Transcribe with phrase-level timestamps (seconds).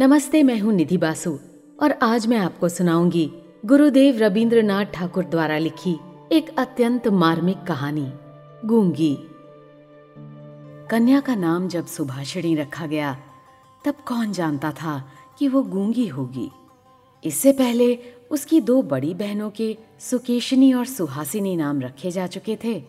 [0.00, 1.38] नमस्ते, मैं हूँ निधि बासु
[1.82, 3.32] और आज मैं आपको सुनाऊँगी
[3.66, 5.96] गुरुदेव रविंद्रनाथ ठाकुर द्वारा लिखी
[6.32, 8.06] एक अत्यंत मार्मिक कहानी,
[8.64, 9.16] गूँगी।
[10.90, 13.18] कन्या का नाम जब सुभाषिणी रखा गया,
[13.84, 16.50] तब कौन जानता था कि वो गूँगी होगी?
[17.24, 17.98] इससे पहले
[18.30, 22.82] उसकी दो बड़ी बहनों के सुकेशनी और सुहासिनी नाम रखे जा चुके थे।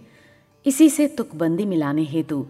[0.66, 2.46] इसी से तुकबंदी मिलाने हेतु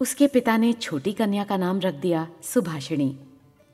[0.00, 3.16] उसके पिता ने छोटी कन्या का नाम रख दिया सुभाषिणी।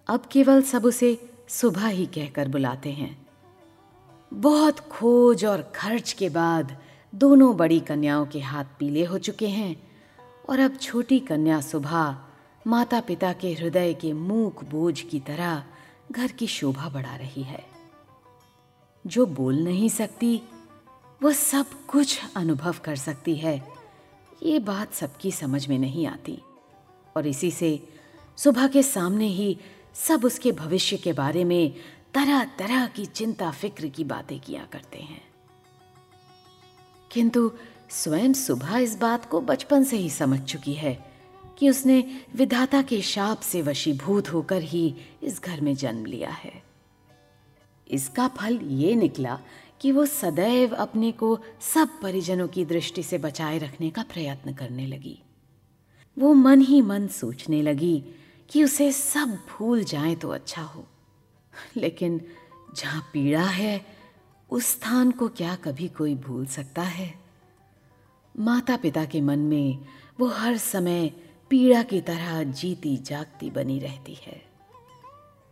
[0.09, 3.27] अब केवल सब उसे सुबह ही कहकर बुलाते हैं।
[4.35, 6.77] बहुत खोज और खर्च के बाद
[7.15, 9.91] दोनों बड़ी कन्याओं के हाथ पीले हो चुके हैं
[10.49, 12.17] और अब छोटी कन्या सुबह
[12.67, 15.65] माता पिता के हृदय के मूक बोझ की तरह
[16.13, 17.65] घर की शोभा बढ़ा रही है।
[19.07, 20.43] जो बोल नहीं सकती,
[21.23, 23.69] वह सब कुछ अनुभव कर सकती है।
[24.43, 26.43] ये बात सबकी समझ में नहीं आती
[27.17, 27.89] और इसी से
[28.37, 29.59] सुबह के सामने ही
[29.95, 31.75] सब उसके भविष्य के बारे में
[32.15, 35.23] तरह तरह की चिंता फ़िक्र की बातें किया करते हैं।
[37.13, 37.53] किंतु
[37.91, 41.11] स्वयं सुबह इस बात को बचपन से ही समझ चुकी है
[41.59, 46.63] कि उसने विधाता के शाप से वशीभूत होकर ही इस घर में जन्म लिया है।
[47.91, 49.41] इसका फल ये निकला
[49.81, 54.87] कि वो सदैव अपने को सब परिजनों की दृष्टि से बचाए रखने का प्रयत्न करने
[54.87, 55.23] लगी।
[56.19, 58.05] वो मन ही मन सोचने लगी
[58.51, 60.87] कि उसे सब भूल जाए तो अच्छा हो।
[61.77, 62.21] लेकिन
[62.77, 63.87] जहाँ पीड़ा है,
[64.51, 67.15] उस स्थान को क्या कभी कोई भूल सकता है?
[68.35, 69.79] माता पिता के मन में
[70.21, 71.09] वो हर समय
[71.51, 74.43] पीड़ा की तरह जीती जागती बनी रहती है।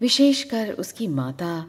[0.01, 1.67] विशेषकर उसकी माता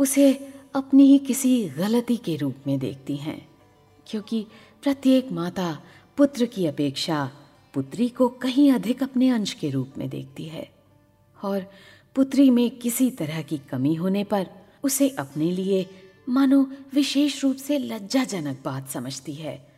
[0.00, 0.32] उसे
[0.74, 3.48] अपनी ही किसी गलती के रूप में देखती हैं,
[4.06, 4.46] क्योंकि
[4.82, 5.82] प्रत्येक माता
[6.16, 7.30] पुत्र की अपेक्षा
[7.74, 10.70] पुत्री को कहीं अधिक अपने अंश के रूप में देखती है।
[11.44, 11.66] और
[12.14, 14.46] पुत्री में किसी तरह की कमी होने पर
[14.84, 15.86] उसे अपने लिए,
[16.28, 19.72] मानो विशेष रूप से लज्जाजनक बात समझती है।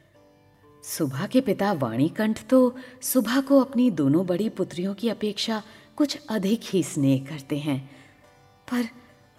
[0.85, 5.63] सुबह के पिता वाणीकंठ तो सुबह को अपनी दोनों बड़ी पुत्रियों की अपेक्षा
[5.97, 7.91] कुछ अधिक ही स्नेह करते हैं।
[8.73, 8.89] पर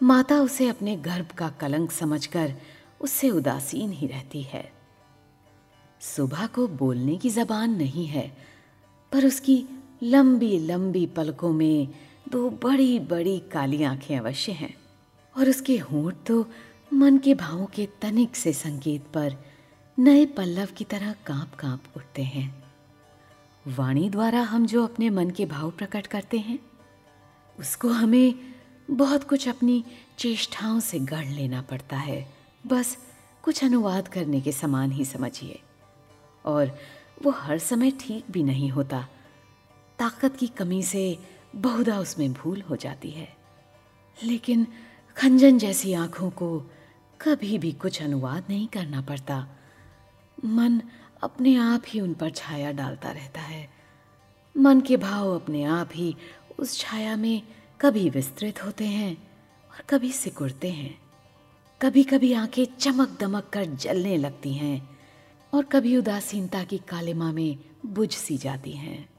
[0.03, 2.56] माता उसे अपने गर्भ का कलंक समझकर
[3.02, 4.73] उससे उदासीन ही रहती है।
[6.03, 8.38] सुबह को बोलने की जबान नहीं है,
[9.12, 9.66] पर उसकी
[10.03, 11.88] लंबी लंबी पलकों में
[12.31, 14.75] दो बड़ी बड़ी काली आँखें अवश्य हैं।
[15.38, 16.46] और उसके होंठ तो
[16.94, 19.36] मन के भावों के तनिक से संकेत पर
[20.00, 22.63] नए पल्लव की तरह काँप काँप उठते हैं।
[23.68, 26.59] वाणी द्वारा हम जो अपने मन के भाव प्रकट करते हैं,
[27.59, 28.34] उसको हमें
[28.92, 29.84] बहुत कुछ अपनी
[30.18, 32.34] चेष्टाओं से गढ़ लेना पड़ता है।
[32.68, 32.97] बस
[33.44, 35.59] कुछ अनुवाद करने के समान ही समझिए।
[36.46, 36.80] और
[37.24, 39.08] वो हर समय ठीक भी नहीं होता।
[40.00, 41.20] ताकत की कमी से
[41.56, 43.38] बहुधा उसमें भूल हो जाती है।
[44.24, 44.68] लेकिन
[45.18, 46.59] खंजन जैसी आँखों को
[47.22, 49.48] कभी भी कुछ अनुवाद नहीं करना पड़ता।
[50.46, 50.81] मन
[51.24, 53.70] अपने आप ही उन पर छाया डालता रहता है।
[54.58, 56.16] मन के भाव अपने आप ही
[56.60, 57.42] उस छाया में
[57.81, 59.31] कभी विस्तृत होते हैं
[59.72, 61.00] और कभी सिकुड़ते हैं।
[61.81, 64.93] कभी कभी आँखें चमक दमक कर जलने लगती हैं।
[65.53, 69.09] और कभी उदासीनता की कालिमा में बुझ सी जाती हैं।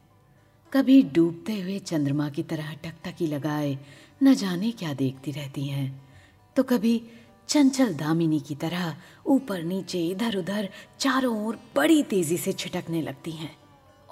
[0.73, 3.79] कभी डूबते हुए चंद्रमा की तरह टकटकी लगाए,
[4.23, 6.09] न जाने क्या देखती रहती हैं।
[6.57, 7.03] तो कभी
[7.49, 8.97] चंचल दामिनी की तरह
[9.27, 10.69] ऊपर नीचे, इधर उधर,
[11.01, 13.57] चारों ओर बड़ी तेज़ी से छिटकने लगती हैं।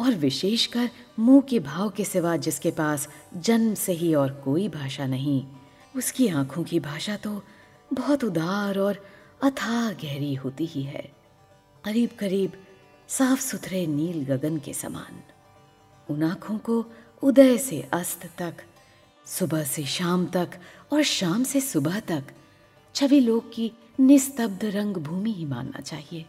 [0.01, 5.07] और विशेषकर मुँह के भाव के सिवा जिसके पास जन्म से ही और कोई भाषा
[5.07, 5.47] नहीं,
[5.97, 7.43] उसकी आँखों की भाषा तो
[7.93, 9.07] बहुत उदार और
[9.43, 11.22] अथाह गहरी होती ही है।
[11.85, 12.53] करीब करीब
[13.09, 15.23] साफ़ सुथरे नील गगन के समान।
[16.11, 16.87] उन आँखों को
[17.23, 18.55] उदय से अस्त तक,
[19.27, 20.51] सुबह से शाम तक
[20.93, 22.25] और शाम से सुबह तक
[22.95, 26.27] छवि लोक की निस्तब्ध रंग भूमि ही मानना चाहिए।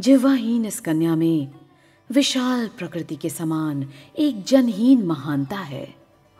[0.00, 1.48] जिवाहीन इस कन्या में
[2.10, 5.94] विशाल प्रकृति के समान एक जनहीन महानता है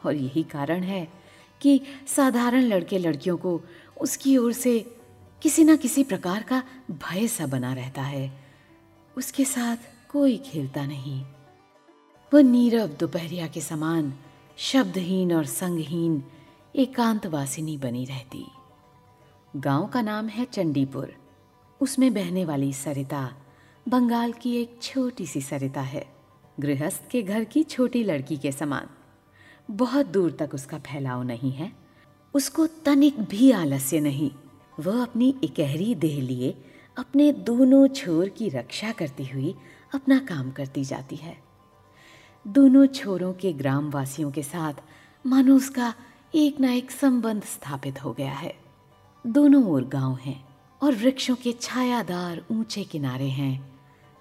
[0.06, 1.08] और यही कारण है
[1.60, 1.80] कि
[2.16, 3.60] साधारण लड़के लड़कियों को
[4.00, 4.97] उसकी ओर से
[5.42, 8.44] किसी न किसी प्रकार का भय सा बना रहता है।
[9.16, 9.76] उसके साथ
[10.10, 11.24] कोई खेलता नहीं।
[12.34, 14.14] वह नीरव दोपहरिया के समान
[14.56, 16.24] शब्दहीन और संगहीन
[16.76, 18.46] एकांतवासिनी बनी रहती।
[19.56, 21.14] गाँव का नाम है चंडीपुर।
[21.80, 23.36] उसमें बहने वाली सरिता
[23.88, 26.14] बंगाल की एक छोटी सी सरिता है।
[26.60, 28.86] गृहस्थ के घर की छोटी लड़की के समान।
[29.70, 31.72] बहुत दूर तक उसका फैलाव नहीं है।
[32.34, 34.30] उसको तनिक भी आलस्य नहीं।
[34.80, 36.54] वह अपनी इकहरी देह लिए
[36.96, 39.54] अपने दोनों छोर की रक्षा करती हुई
[39.94, 41.36] अपना काम करती जाती है।
[42.46, 44.74] दोनों छोरों के ग्रामवासियों के साथ
[45.24, 45.94] मानो उसका
[46.34, 48.54] एक ना एक संबंध स्थापित हो गया है।
[49.24, 50.44] दोनों ओर गाँव हैं
[50.82, 53.72] और वृक्षों के छायादार ऊँचे किनारे हैं,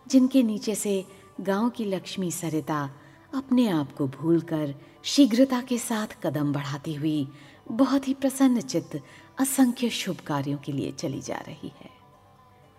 [0.08, 1.06] जिनके नीचे से
[1.42, 2.90] गाँव की लक्ष्मी सरिता
[3.34, 7.28] अपने आप को भूलकर शीघ्रता के साथ कदम बढ़ाती हुई
[7.72, 9.00] बहुत ही प्रसन्न चित्त
[9.40, 11.90] असंख्य शुभ कार्यों के लिए चली जा रही है।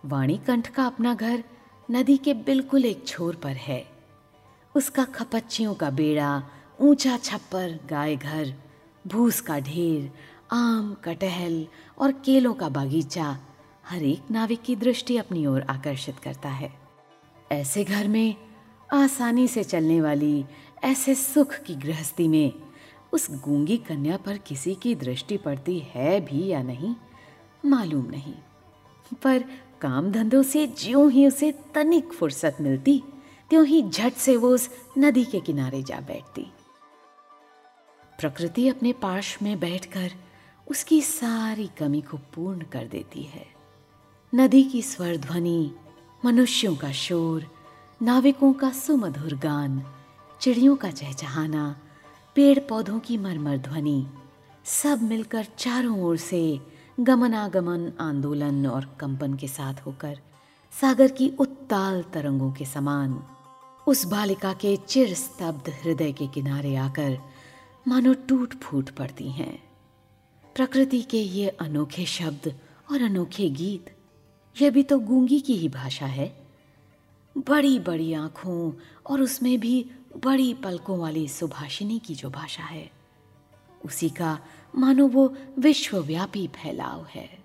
[0.04, 1.44] वाणी कंठ का अपना घर
[1.90, 3.88] नदी के बिल्कुल एक छोर पर है।
[4.74, 6.42] उसका खपच्चियों का बेड़ा,
[6.80, 8.54] ऊँचा छप्पर, गाय घर,
[9.06, 10.12] भूस का ढेर,
[10.52, 11.66] आम, कटहल
[11.98, 13.38] और केलों का बागीचा
[13.86, 16.80] हर एक नाविक की दृष्टि अपनी ओर आकर्षित करता है।
[17.52, 18.36] ऐसे घर में
[18.92, 20.44] आसानी से चलने वाली
[20.84, 22.67] ऐसे सुख की गृहस्थी में
[23.12, 26.94] उस गूँगी कन्या पर किसी की दृष्टि पड़ती है भी या नहीं,
[27.66, 28.34] मालूम नहीं।
[29.22, 29.44] पर
[29.80, 33.02] काम धंधों से ज्यों ही उसे तनिक फुर्सत मिलती,
[33.50, 36.46] त्यों ही झट से वो उस नदी के किनारे जा बैठती।
[38.20, 40.12] प्रकृति अपने पाश में बैठकर
[40.70, 43.46] उसकी सारी कमी को पूर्ण कर देती है।
[44.34, 45.72] नदी की स्वर ध्वनि
[46.24, 47.46] मनुष्यों का शोर,
[48.02, 49.84] नाविकों का सुमधुर गान,
[50.40, 51.76] चिड़ियों का चहचहाना
[52.38, 54.06] पेड़ पौधों की मरमर ध्वनि।
[54.64, 56.60] सब मिलकर चारों ओर से
[57.00, 60.20] गमनागमन, आंदोलन और कंपन के साथ होकर
[60.80, 63.22] सागर की उत्ताल तरंगों के समान,
[63.86, 67.18] उस बालिका के चिर स्तब्ध हृदय के किनारे आकर
[67.88, 69.62] मानो टूट फूट पड़ती हैं।
[70.54, 72.54] प्रकृति के ये अनोखे शब्द
[72.92, 73.96] और अनोखे गीत,
[74.62, 76.46] यह भी तो गूँगी की ही भाषा है।
[77.48, 78.72] बड़ी बड़ी आँखों
[79.06, 79.90] और उसमें भी
[80.24, 82.90] बड़ी पलकों वाली सुभाषिनी की जो भाषा है,
[83.84, 84.38] उसी का,
[84.76, 87.38] मानो वो विश्वव्यापी फैलाव है,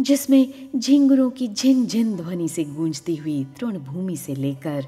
[0.00, 4.86] जिसमें झिंगुरों की झिन झिन ध्वनि से गूंजती हुई तृण भूमि से लेकर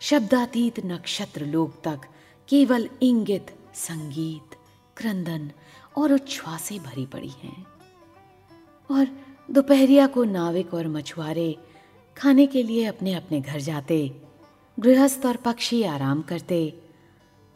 [0.00, 2.00] शब्दातीत नक्षत्र लोक तक
[2.48, 4.56] केवल इंगित, संगीत,
[4.96, 5.50] क्रंदन
[5.98, 7.66] और उच्छ्वासें भरी पड़ी हैं।
[8.90, 9.06] और
[9.50, 11.58] दोपहरिया को नाविक और मछुआरे
[12.16, 14.22] खाने के लिए अपने अपने घर जाते
[14.80, 16.80] गृहस्थ और पक्षी आराम करते।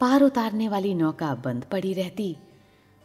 [0.00, 2.36] पार उतारने वाली नौका बंद पड़ी रहती।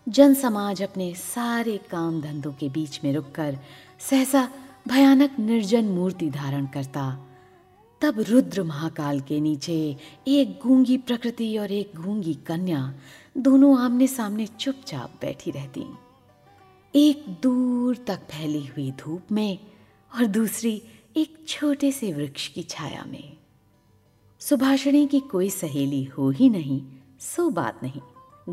[0.09, 3.57] जन समाज अपने सारे काम धंधों के बीच में रुककर
[3.99, 4.49] सहसा
[4.87, 7.23] भयानक निर्जन मूर्ति धारण करता।
[8.01, 9.97] तब रुद्र महाकाल के नीचे
[10.27, 12.93] एक गूँगी प्रकृति और एक गूँगी कन्या
[13.37, 15.85] दोनों आमने सामने चुपचाप बैठी रहती।
[16.95, 19.59] एक दूर तक फैली हुई धूप में
[20.11, 20.81] और दूसरी
[21.17, 23.36] एक छोटे से वृक्ष की छाया में।
[24.49, 26.81] सुभाषिणी की कोई सहेली हो ही नहीं,
[27.19, 28.01] सो बात नहीं।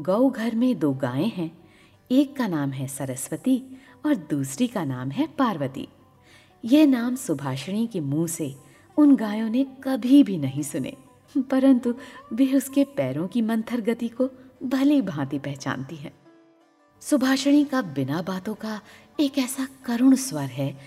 [0.02, 1.58] गौ घर में दो गायें हैं।
[2.10, 3.62] एक का नाम है सरस्वती
[4.06, 5.88] और दूसरी का नाम है पार्वती।
[6.64, 8.56] यह नाम सुभाषिणी के मुँह से
[8.96, 10.96] उन गायों ने कभी भी नहीं सुने।
[11.50, 11.94] परंतु
[12.32, 14.30] वे उसके पैरों की मंथर गति को
[14.62, 16.14] भली भांति पहचानती हैं।
[17.00, 18.80] सुभाषिणी का बिना बातों का
[19.20, 20.78] एक ऐसा करुण स्वर है,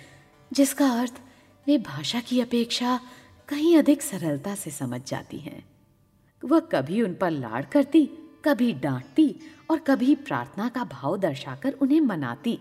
[0.53, 1.21] जिसका अर्थ
[1.67, 2.99] वे भाषा की अपेक्षा
[3.49, 5.63] कहीं अधिक सरलता से समझ जाती हैं।
[6.43, 8.09] वह कभी उन पर लाड़ करती,
[8.45, 9.35] कभी डांटती
[9.69, 12.59] और कभी प्रार्थना का भाव दर्शाकर उन्हें मनाती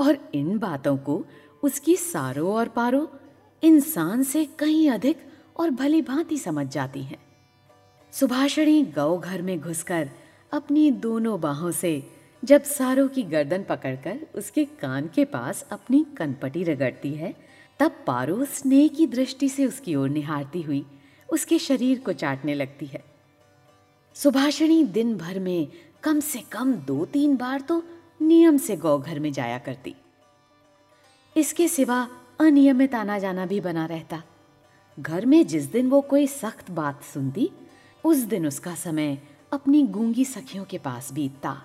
[0.00, 1.24] और इन बातों को
[1.62, 3.20] उसकी सारों और पारो,
[3.62, 5.16] इंसान से कहीं अधिक
[5.56, 7.18] और भली भांति समझ जाती हैं।
[8.12, 10.10] सुभाषणी गौ घर में घुसकर
[10.52, 12.10] अपनी दोनों बाहों से
[12.44, 17.49] जब सारों की गर्दन पकड़कर उसके कान के पास अपनी कनपटी रगड़ती है
[17.80, 20.86] तब पारो स्नेह की दृष्टि से उसकी ओर निहारती हुई,
[21.32, 23.04] उसके शरीर को चाटने लगती है।
[24.14, 25.68] सुभाषिणी दिन भर में
[26.02, 27.82] कम से कम दो तीन बार तो
[28.22, 29.94] नियम से गौ घर में जाया करती।
[31.36, 32.08] इसके सिवा
[32.40, 34.22] अनियमित आना जाना भी बना रहता।
[35.00, 37.50] घर में जिस दिन वो कोई सख्त बात सुनती,
[38.04, 39.22] उस दिन उसका समय
[39.52, 41.62] अपनी गूँगी सखियों के पास बीतता।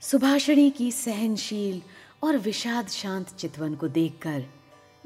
[0.00, 1.82] सुभाषिणी की सहनशील
[2.22, 4.44] और विषाद शांत चितवन को देखकर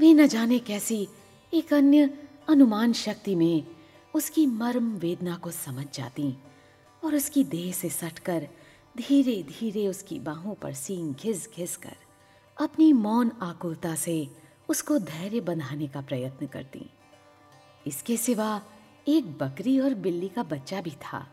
[0.00, 0.96] वे न जाने कैसी
[1.52, 2.08] एक अन्य
[2.48, 3.64] अनुमान शक्ति में
[4.14, 6.32] उसकी मर्म वेदना को समझ जाती
[7.02, 8.46] और उसकी देह से सटकर
[8.96, 11.96] धीरे धीरे उसकी बाहों पर सींग घिस घिस कर
[12.58, 14.16] अपनी मौन आकुलता से
[14.68, 16.86] उसको धैर्य बंधाने का प्रयत्न करती।
[17.86, 18.60] इसके सिवा
[19.06, 21.26] एक बकरी और बिल्ली का बच्चा भी था।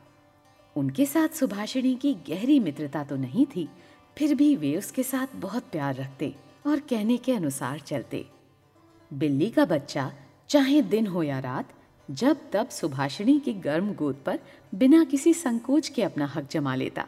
[0.76, 3.70] उनके साथ सुभाषिणी की गहरी मित्रता तो नहीं थी,
[4.18, 6.36] फिर भी वे उसके साथ बहुत प्यार रखते
[6.68, 8.28] और कहने के अनुसार चलते।
[9.14, 10.14] बिल्ली का बच्चा
[10.50, 11.70] चाहे दिन हो या रात,
[12.12, 14.40] जब तब सुभाषिणी की गर्म गोद पर
[14.76, 17.06] बिना किसी संकोच के अपना हक जमा लेता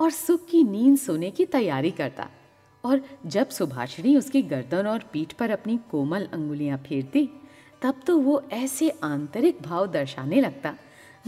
[0.00, 2.28] और सुख की नींद सोने की तैयारी करता।
[2.84, 7.28] और जब सुभाषिणी उसकी गर्दन और पीठ पर अपनी कोमल अंगुलियाँ फेरती,
[7.82, 10.74] तब तो वो ऐसे आंतरिक भाव दर्शाने लगता,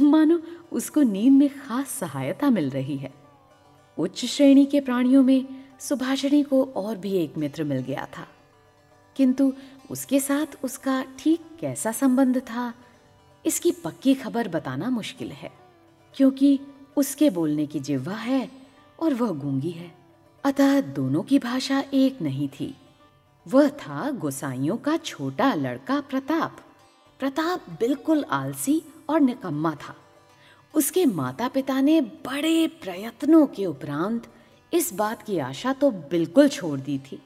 [0.00, 0.42] मानो
[0.72, 3.14] उसको नींद में खास सहायता मिल रही है।
[3.98, 5.46] उच्च श्रेणी के प्राणियों में
[5.80, 8.28] सुभाषिणी को और भी एक मित्र मिल गया था।
[9.16, 9.52] किंतु
[9.90, 12.72] उसके साथ उसका ठीक कैसा संबंध था,
[13.44, 15.50] इसकी पक्की खबर बताना मुश्किल है,
[16.14, 16.58] क्योंकि
[16.96, 18.48] उसके बोलने की जिह्वा है
[18.98, 19.90] और वह गूँगी है।
[20.44, 22.74] अतः दोनों की भाषा एक नहीं थी।
[23.46, 26.60] वह था गोसाइयों का छोटा लड़का प्रताप।
[27.20, 29.94] प्रताप बिल्कुल आलसी और निकम्मा था।
[30.74, 34.26] उसके माता पिता ने बड़े प्रयत्नों के उपरांत
[34.72, 37.20] इस बात की आशा तो बिल्कुल छोड़ दी थी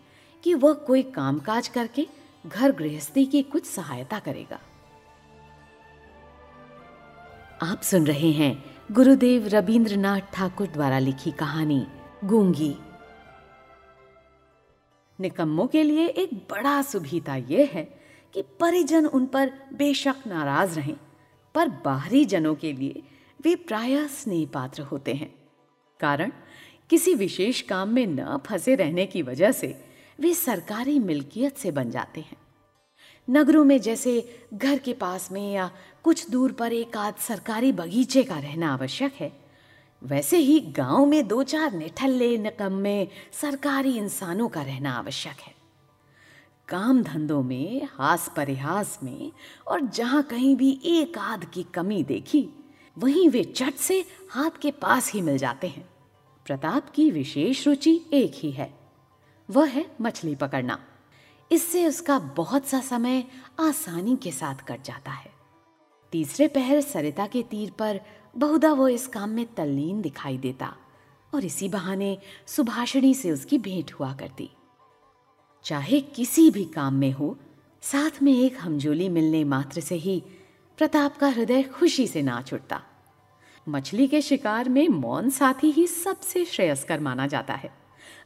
[0.45, 2.07] कि वह कोई कामकाज करके
[2.47, 4.61] घर गृहस्थी की कुछ सहायता करेगा।
[7.63, 11.87] आप सुन रहे हैं गुरुदेव रविंद्रनाथ ठाकुर द्वारा लिखी कहानी,
[12.25, 12.77] गूँगी।
[15.21, 18.01] निकम्मों के लिए एक बड़ा सुभीता यह है
[18.35, 20.97] कि परिजन उन पर बेशक नाराज़ रहें,
[21.55, 23.03] पर बाहरी जनों के लिए
[23.45, 25.35] वे प्रायः स्नेह पात्र होते हैं।
[26.01, 26.33] कारण,
[26.91, 29.90] किसी विशेष काम में न फंसे रहने की वजह से
[30.21, 32.37] वे सरकारी मिल्कियत से बन जाते हैं।
[33.31, 35.71] नगरों में जैसे घर के पास में या
[36.03, 39.33] कुछ दूर पर एक आध सरकारी बगीचे का रहना आवश्यक है,
[40.03, 45.55] वैसे ही गाँव में दो चार निठल्ले नकम्मे सरकारी इंसानों का रहना आवश्यक है।
[46.69, 49.33] काम धंधों में, हास परिहास में
[49.67, 52.49] और जहाँ कहीं भी एक आध की कमी देखी,
[52.99, 55.89] वहीं वे चट से हाथ के पास ही मिल जाते हैं।
[56.47, 58.80] प्रताप की विशेष रुचि एक ही है।
[59.51, 60.79] वह है मछली पकड़ना।
[61.53, 63.25] इससे उसका बहुत सा समय
[63.61, 65.31] आसानी के साथ कट जाता है।
[66.13, 68.01] तीसरे पहर सरिता के तीर पर
[68.37, 70.77] बहुधा वो इस काम में तल्लीन दिखाई देता
[71.35, 74.51] और इसी बहाने सुभाषिणी से उसकी भेंट हुआ करती।
[75.65, 77.39] चाहे किसी भी काम में हो,
[77.83, 80.23] साथ में एक हमजोली मिलने मात्र से ही
[80.79, 82.83] प्रताप का हृदय खुशी से नाच उठता।
[83.69, 87.80] मछली के शिकार में मौन साथी ही सबसे श्रेयस्कर माना जाता है।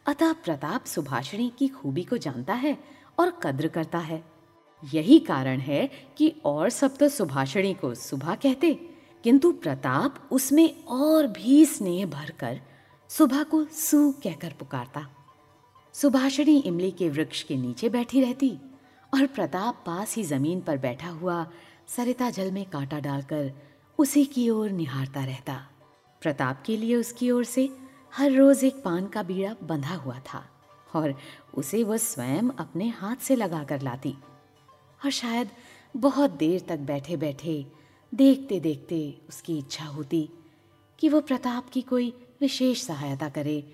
[0.07, 2.77] अतः प्रताप सुभाषिणी की खूबी को जानता है
[3.19, 4.23] और कद्र करता है।
[4.83, 5.87] यही कारण है
[6.19, 8.73] कि और सब तो सुभाषिणी को सुबह कहते,
[9.25, 12.61] किंतु प्रताप उसमें और भी स्नेह भरकर
[13.11, 15.07] सुबह को सू कहकर पुकारता।
[15.95, 18.51] सुभाषिणी इमली के वृक्ष के नीचे बैठी रहती
[19.13, 21.47] और प्रताप पास ही ज़मीन पर बैठा हुआ
[21.97, 23.53] सरिता जल में कांटा डालकर
[23.99, 25.55] उसी की ओर निहारता रहता।
[26.23, 27.69] प्रताप के लिए उसकी ओर से
[28.15, 30.45] हर रोज एक पान का बीड़ा बंधा हुआ था
[30.95, 31.15] और
[31.55, 34.15] उसे वह स्वयं अपने हाथ से लगा कर लाती।
[35.05, 35.51] और शायद
[35.97, 37.55] बहुत देर तक बैठे बैठे
[38.13, 40.29] देखते देखते उसकी इच्छा होती
[40.99, 43.65] कि वो प्रताप की कोई विशेष सहायता करे,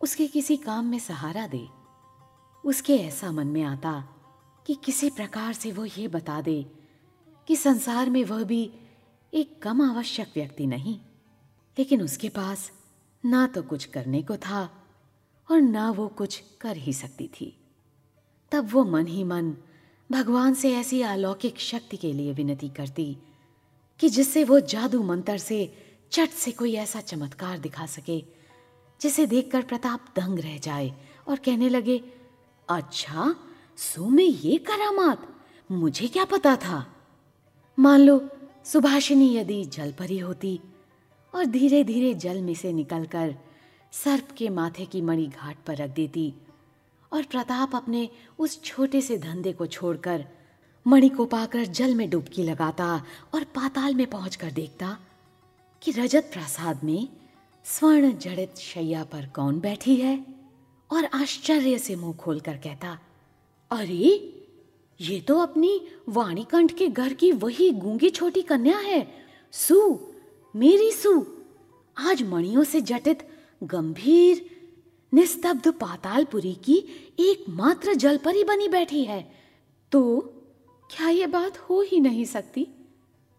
[0.00, 1.66] उसके किसी काम में सहारा दे।
[2.64, 3.92] उसके ऐसा मन में आता
[4.66, 6.64] कि किसी प्रकार से वो ये बता दे
[7.48, 8.70] कि संसार में वह भी
[9.32, 10.98] एक कम आवश्यक व्यक्ति नहीं,
[11.76, 12.70] लेकिन उसके पास
[13.24, 14.86] ना तो कुछ करने को था
[15.50, 17.56] और ना वो कुछ कर ही सकती थी।
[18.52, 19.56] तब वो मन ही मन
[20.12, 23.16] भगवान से ऐसी अलौकिक शक्ति के लिए विनती करती
[24.00, 25.74] कि जिससे वो जादू मंत्र से
[26.10, 28.24] चट से कोई ऐसा चमत्कार दिखा सके,
[29.00, 30.92] जिसे देखकर प्रताप दंग रह जाए
[31.28, 32.04] और कहने लगे
[32.68, 33.36] अच्छा
[33.76, 35.28] सो में ये करामात,
[35.70, 36.86] मुझे क्या पता था?
[37.78, 38.28] मान लो,
[38.64, 40.60] सुभाषिनी यदि जल परी होती
[41.34, 43.34] और धीरे धीरे जल में से निकलकर
[43.92, 46.34] सर्प के माथे की मणि घाट पर रख देती
[47.12, 48.08] और प्रताप अपने
[48.38, 50.26] उस छोटे से धंधे को छोड़कर
[50.86, 54.98] मणि को पाकर जल में डुबकी लगाता और पाताल में पहुंचकर देखता
[55.82, 57.08] कि रजत प्रसाद में
[57.64, 60.26] स्वर्ण जड़ित शैया पर कौन बैठी है
[60.90, 62.98] और आश्चर्य से मुँह खोलकर कहता,
[63.70, 64.36] अरे,
[65.00, 69.12] ये तो अपनी वाणीकंठ के घर की वही गूँगी छोटी कन्या है।
[69.52, 69.98] सु
[70.56, 71.26] मेरी सु।
[71.98, 73.28] आज मणियों से जटित,
[73.62, 74.50] गंभीर,
[75.14, 76.78] निस्तब्ध पातालपुरी की
[77.20, 79.32] एकमात्र जलपरी बनी बैठी है।
[79.92, 80.20] तो
[80.96, 82.68] क्या यह बात हो ही नहीं सकती?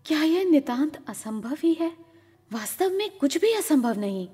[0.06, 1.98] क्या यह नितांत असंभव ही है?
[2.54, 4.28] वास्तव में कुछ भी असंभव नहीं।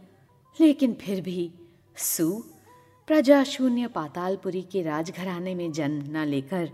[0.62, 1.52] लेकिन फिर भी,
[1.98, 2.44] सु,
[3.08, 6.72] प्रजा शून्य पातालपुरी के राजघराने में जन्म न लेकर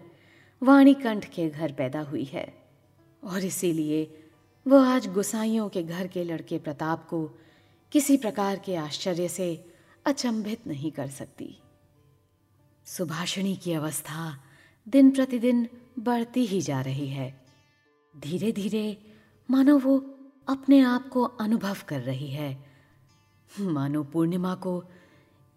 [0.64, 2.64] वाणीकंठ के घर पैदा हुई है।
[3.24, 4.23] और इसीलिए
[4.68, 7.32] वह आज गुसाइयों के घर के लड़के प्रताप को
[7.92, 9.72] किसी प्रकार के आश्चर्य से
[10.06, 11.60] अचंभित नहीं कर सकती।
[12.86, 14.44] सुभाषिणी की अवस्था
[14.88, 17.46] दिन प्रतिदिन बढ़ती ही जा रही है।
[18.18, 18.98] धीरे धीरे
[19.52, 20.16] मानो वो
[20.48, 22.66] अपने आप को अनुभव कर रही है।
[23.60, 24.84] मानो पूर्णिमा को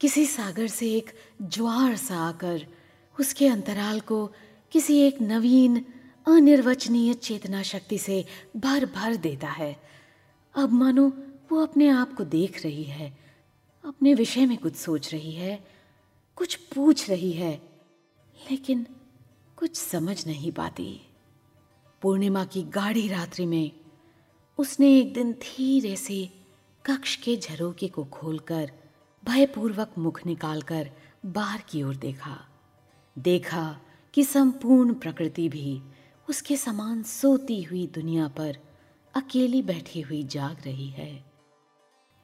[0.00, 1.10] किसी सागर से एक
[1.42, 2.66] ज्वार सा आकर
[3.20, 4.32] उसके अंतराल को
[4.72, 5.86] किसी एक नवीन
[6.26, 8.24] अनिर्वचनीय चेतना शक्ति से
[8.56, 9.76] भर भर देता है।
[10.54, 11.08] अब मानो,
[11.52, 13.16] वो अपने आप को देख रही है,
[13.84, 15.64] अपने विषय में कुछ सोच रही है,
[16.36, 17.52] कुछ पूछ रही है,
[18.50, 18.86] लेकिन
[19.56, 21.00] कुछ समझ नहीं पाती।
[22.02, 23.70] पूर्णिमा की गाढ़ी रात्रि में
[24.58, 26.24] उसने एक दिन धीरे से
[26.84, 28.70] कक्ष के झरोके को खोलकर,
[29.24, 30.90] भयपूर्वक मुख निकालकर
[31.26, 32.38] बाहर की ओर देखा।
[33.16, 33.80] देखा
[34.14, 35.80] कि संपूर्ण प्रकृति भी
[36.28, 38.58] उसके समान सोती हुई दुनिया पर
[39.14, 41.24] अकेली बैठी हुई जाग रही है।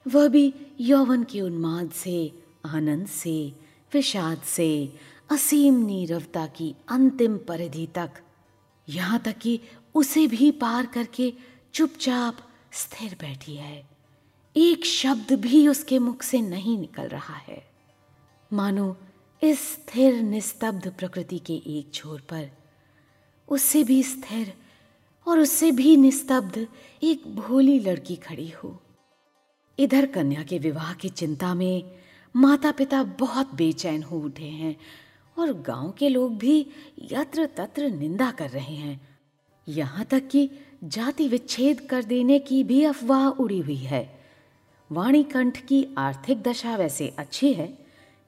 [0.08, 3.52] वह भी यौवन के उन्माद से, आनंद से,
[3.92, 4.92] विषाद से,
[5.30, 8.10] असीम नीरवता की अंतिम परिधि तक,
[8.88, 9.60] यहाँ तक कि
[9.94, 11.32] उसे भी पार करके
[11.74, 12.36] चुपचाप
[12.72, 13.90] स्थिर बैठी है।
[14.56, 17.70] एक शब्द भी उसके मुख से नहीं निकल रहा है।
[18.52, 18.96] मानो
[19.42, 22.61] इस स्थिर, निस्तब्ध प्रकृति के एक छोर पर
[23.48, 24.52] उससे भी स्थिर
[25.28, 26.66] और उससे भी निस्तब्ध
[27.02, 28.82] एक भोली लड़की खड़ी हो।
[29.78, 31.92] इधर कन्या के विवाह की चिंता में
[32.36, 34.76] माता पिता बहुत बेचैन हो उठे हैं
[35.38, 36.66] और गाँव के लोग भी
[37.12, 39.18] यत्र तत्र निंदा कर रहे हैं।
[39.68, 40.50] यहाँ तक कि
[40.84, 44.20] जाति विच्छेद कर देने की भी अफवाह उड़ी हुई है।
[44.92, 47.78] वाणी कंठ की आर्थिक दशा वैसे अच्छी है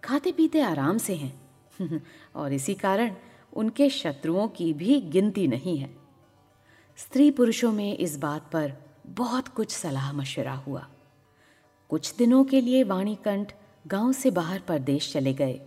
[0.04, 1.40] खाते पीते आराम से हैं।
[2.37, 3.14] और इसी कारण
[3.54, 5.90] उनके शत्रुओं की भी गिनती नहीं है।
[6.96, 8.73] स्त्री पुरुषों में इस बात पर
[9.06, 10.87] बहुत कुछ सलाह मशवरा हुआ।
[11.90, 13.52] कुछ दिनों के लिए वाणीकंठ
[13.87, 15.61] गाँव से बाहर परदेश चले गए।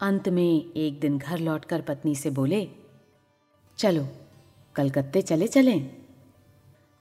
[0.00, 2.68] अंत में एक दिन घर लौटकर पत्नी से बोले,
[3.78, 4.08] चलो,
[4.74, 5.90] कलकत्ते चले चलें।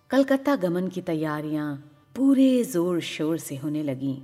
[0.09, 1.75] कलकत्ता गमन की तैयारियाँ
[2.15, 4.17] पूरे ज़ोर शोर से होने लगीं।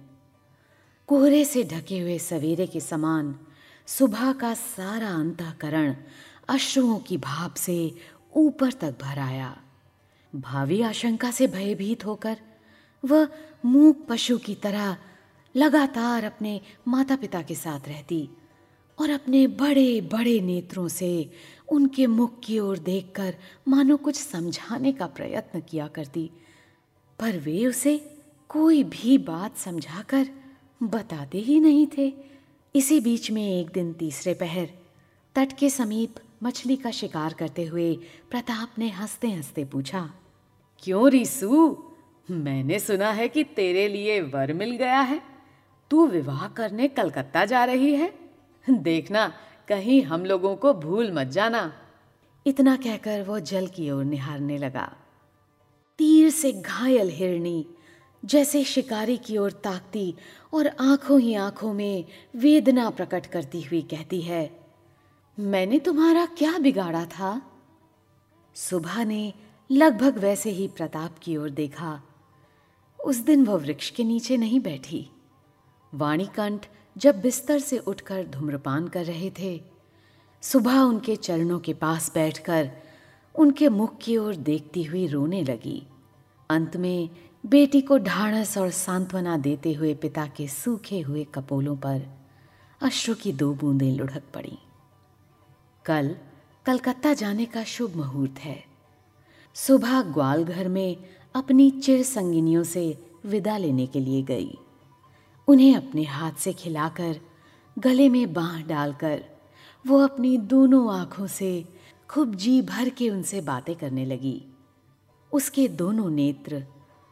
[1.08, 3.36] कोहरे से ढके हुए सवेरे के समान
[3.88, 5.96] सुबह का सारा अंतकरण
[6.50, 7.96] अश्रुओं की भाप से
[8.36, 9.58] ऊपर तक भर आया
[10.36, 12.38] भावी आशंका से भयभीत होकर
[13.06, 13.28] वह
[13.66, 14.98] मूक पशु की तरह
[15.56, 18.30] लगातार अपने माता पिता के साथ रहती
[19.00, 21.32] और अपने बड़े बड़े नेत्रों से
[21.72, 23.36] उनके मुख की ओर देखकर
[23.68, 26.30] मानो कुछ समझाने का प्रयत्न किया करती,
[27.20, 27.98] पर वे उसे
[28.50, 30.28] कोई भी बात समझाकर
[30.84, 32.33] बताते ही नहीं थे।
[32.76, 34.70] इसी बीच में एक दिन तीसरे पहर,
[35.36, 37.94] तट के समीप मछली का शिकार करते हुए
[38.32, 40.14] प्रताप ने हँसते हँसते पूछा,
[40.80, 41.84] क्यों रिसू?
[42.32, 45.22] मैंने सुना है कि तेरे लिए वर मिल गया है।
[45.92, 48.14] तू विवाह करने कलकत्ता जा रही है।
[48.70, 49.28] देखना,
[49.68, 51.74] कहीं हम लोगों को भूल मत जाना।
[52.48, 54.92] इतना कहकर वो जल की ओर निहारने लगा।
[55.98, 57.66] तीर से घायल हिरणी
[58.24, 60.14] जैसे शिकारी की ओर ताकती
[60.54, 62.06] और आँखों ही आँखों में
[62.36, 64.60] वेदना प्रकट करती हुई कहती है,
[65.38, 67.42] मैंने तुम्हारा क्या बिगाड़ा था?
[68.56, 69.34] सुबह ने
[69.72, 72.02] लगभग वैसे ही प्रताप की ओर देखा।
[73.00, 75.08] उस दिन वह वृक्ष के नीचे नहीं बैठी।
[75.94, 76.66] वाणीकंठ
[76.98, 79.62] जब बिस्तर से उठकर धूम्रपान कर रहे थे,
[80.44, 82.72] सुबह उनके चरणों के पास बैठकर
[83.36, 85.88] उनके मुख की ओर देखती हुई रोने लगी।
[86.50, 87.10] अंत में
[87.46, 92.02] बेटी को ढाढ़स और सांत्वना देते हुए पिता के सूखे हुए कपोलों पर
[92.82, 94.58] अश्रु की दो बूंदें लुढ़क पड़ी।
[95.86, 96.16] कल
[96.66, 98.64] कलकत्ता जाने का शुभ मुहूर्त है।
[99.54, 100.98] सुबह ग्वालघर में
[101.36, 104.58] अपनी चिर संगिनियों से विदा लेने के लिए गई।
[105.48, 107.20] उन्हें अपने हाथ से खिलाकर,
[107.80, 109.26] गले में बाह डालकर,
[109.88, 111.66] वो अपनी दोनों आँखों से
[112.10, 114.46] खूब जी भर के उनसे बातें करने लगी।
[115.32, 116.66] उसके दोनों नेत्र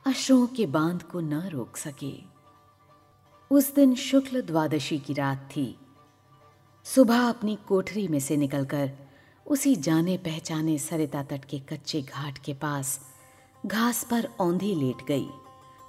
[0.05, 2.11] अश्रुओं के बाँध को न रोक सके।
[3.51, 5.75] उस दिन शुक्ल द्वादशी की रात थी।
[6.85, 8.91] सुबह अपनी कोठरी में से निकलकर
[9.47, 12.99] उसी जाने पहचाने सरिता तट के कच्चे घाट के पास
[13.65, 15.27] घास पर औंधी लेट गई।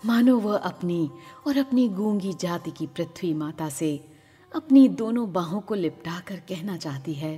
[0.06, 1.10] मानो वह अपनी
[1.46, 4.08] और अपनी गूँगी जाति की पृथ्वी माता से
[4.54, 7.36] अपनी दोनों बाहों को लिपटा कर कहना चाहती है,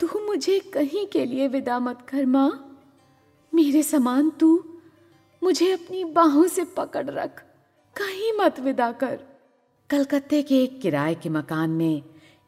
[0.00, 2.78] तू मुझे कहीं के लिए विदा मत कर, माँ।
[3.54, 4.73] मेरे समान तू
[5.44, 7.40] मुझे अपनी बाहों से पकड़ रख।
[7.96, 9.20] कहीं मत विदा कर।
[9.90, 12.02] कलकत्ते के एक किराए के मकान में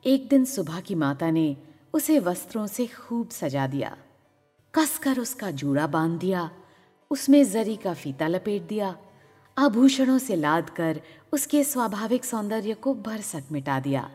[0.07, 1.57] एक दिन सुबह की माता ने
[1.95, 3.97] उसे वस्त्रों से खूब सजा दिया।
[4.75, 6.51] कसकर उसका जूड़ा बाँध दिया
[7.11, 8.97] उसमें जरी का फीता लपेट दिया
[9.59, 11.01] आभूषणों से लाद कर
[11.33, 14.11] उसके स्वाभाविक सौंदर्य को भरसक मिटा दिया।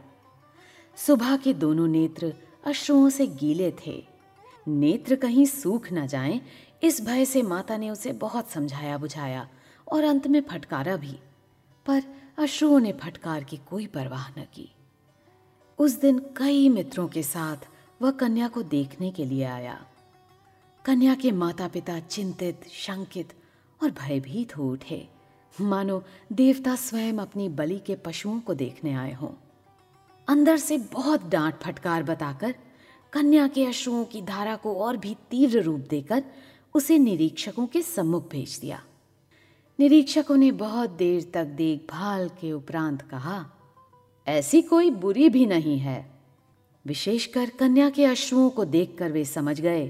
[0.96, 2.34] सुबह के दोनों नेत्र
[2.66, 4.08] अश्रुओं से गीले थे।
[4.68, 6.42] नेत्र कहीं सूख न जाएँ,
[6.84, 9.50] इस भय से माता ने उसे बहुत समझाया बुझाया
[9.92, 11.20] और अंत में फटकारा भी,
[11.86, 12.04] पर
[12.40, 14.76] अश्रुओं ने फटकार की कोई परवाह न की।
[15.80, 17.58] उस दिन कई मित्रों के साथ
[18.02, 19.86] वह कन्या को देखने के लिए आया।
[20.86, 23.34] कन्या के माता पिता चिंतित, शंकित
[23.84, 25.10] और भयभीत हो उठे।
[25.62, 29.32] मानो देवता स्वयं अपनी बलि के पशुओं को देखने आए हों।
[30.28, 32.56] अंदर से बहुत डांट फटकार बताकर
[33.14, 36.24] कन्या के अश्रुओं की धारा को और भी तीव्र रूप देकर
[36.76, 38.82] उसे निरीक्षकों के सम्मुख भेज दिया।
[39.80, 43.46] निरीक्षकों ने बहुत देर तक देखभाल के उपरांत कहा,
[44.28, 46.10] ऐसी कोई बुरी भी नहीं है।
[46.86, 49.88] विशेषकर कन्या के अश्रुओं को देखकर वे समझ गए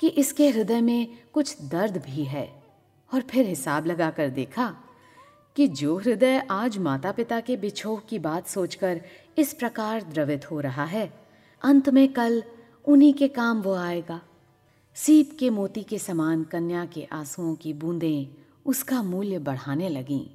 [0.00, 2.48] कि इसके हृदय में कुछ दर्द भी है
[3.10, 4.74] और फिर हिसाब लगाकर देखा
[5.56, 9.00] कि जो हृदय आज माता पिता के बिछोह की बात सोचकर
[9.38, 11.12] इस प्रकार द्रवित हो रहा है,
[11.62, 12.42] अंत में कल
[12.84, 14.20] उन्हीं के काम वो आएगा।
[14.98, 18.26] सीप के मोती के समान कन्या के आंसुओं की बूंदें
[18.66, 20.26] उसका मूल्य बढ़ाने लगीं।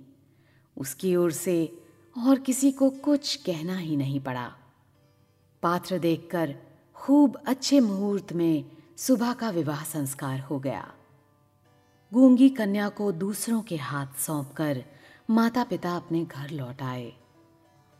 [0.77, 1.83] उसकी ओर से
[2.27, 4.53] और किसी को कुछ कहना ही नहीं पड़ा।
[5.63, 6.55] पात्र देखकर
[6.95, 8.65] खूब अच्छे मुहूर्त में
[8.97, 10.93] सुबह का विवाह संस्कार हो गया।
[12.13, 14.83] गूँगी कन्या को दूसरों के हाथ सौंपकर
[15.29, 17.13] माता पिता अपने घर लौट आए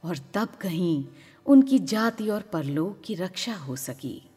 [0.04, 1.06] और तब कहीं
[1.46, 4.30] उनकी जाति और परलोक की रक्षा हो सकी।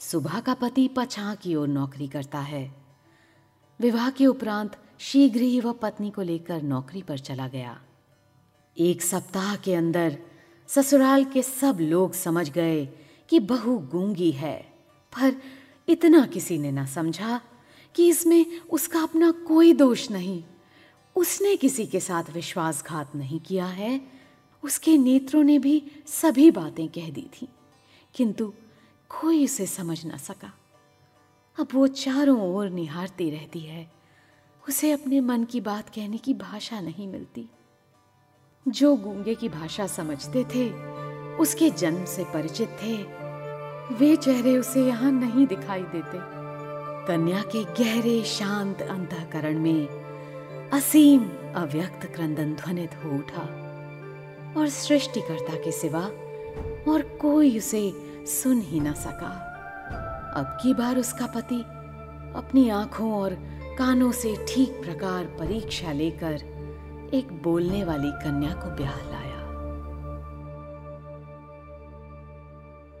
[0.00, 2.70] सुबह का पति पछा की ओर नौकरी करता है।
[3.80, 7.76] विवाह के उपरांत शीघ्र ही वह पत्नी को लेकर नौकरी पर चला गया।
[8.76, 10.16] एक सप्ताह के अंदर
[10.68, 12.84] ससुराल के सब लोग समझ गए
[13.30, 14.56] कि बहू गूँगी है,
[15.12, 15.36] पर
[15.88, 17.40] इतना किसी ने ना समझा
[17.94, 20.42] कि इसमें उसका अपना कोई दोष नहीं।
[21.16, 24.00] उसने किसी के साथ विश्वासघात नहीं किया है।
[24.62, 27.48] उसके नेत्रों ने भी सभी बातें कह दी थी,
[28.14, 28.52] किंतु
[29.10, 30.52] कोई उसे समझ ना सका।
[31.60, 33.90] अब वो चारों ओर निहारती रहती है।
[34.68, 37.48] उसे अपने मन की बात कहने की भाषा नहीं मिलती।
[38.68, 40.72] जो गूँगे की भाषा समझते थे,
[41.36, 42.96] उसके जन्म से परिचित थे।
[43.94, 46.18] वे चेहरे उसे यहाँ नहीं दिखाई देते।
[47.06, 49.88] कन्या के गहरे शांत अंतकरण में
[50.70, 51.22] असीम
[51.54, 53.70] अव्यक्त क्रंदन ध्वनित हो उठा।
[54.56, 56.02] और सृष्टिकर्ता के सिवा
[56.92, 59.46] और कोई उसे सुन ही न सका।
[60.36, 61.60] अब की बार उसका पति
[62.36, 63.34] अपनी आँखों और
[63.78, 66.34] कानों से ठीक प्रकार परीक्षा लेकर
[67.14, 69.40] एक बोलने वाली कन्या को ब्याह लाया।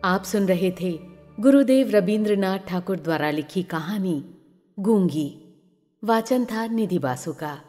[0.04, 1.00] आप सुन रहे थे
[1.40, 4.24] गुरुदेव रविंद्रनाथ ठाकुर द्वारा लिखी कहानी
[4.78, 5.58] गूँगी।
[6.04, 7.60] वाचन था निधि बासु का।